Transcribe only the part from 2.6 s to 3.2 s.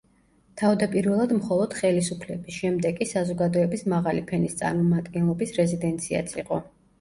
შემდეგ კი